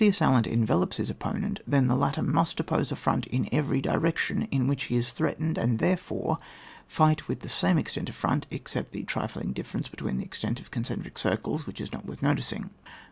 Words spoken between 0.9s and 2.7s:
his opponent, then the latter must